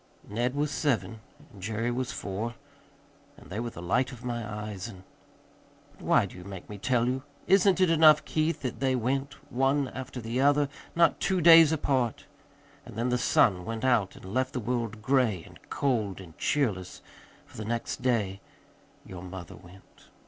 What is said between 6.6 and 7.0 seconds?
me